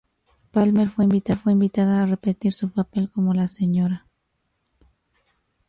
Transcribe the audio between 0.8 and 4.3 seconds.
fue invitada a repetir su papel como la Sra.